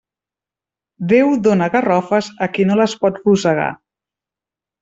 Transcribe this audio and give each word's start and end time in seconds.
Déu 1.11 1.29
dóna 1.47 1.69
garrofes 1.75 2.31
a 2.47 2.49
qui 2.57 2.67
no 2.71 2.81
les 2.83 2.99
pot 3.05 3.23
rosegar. 3.29 3.71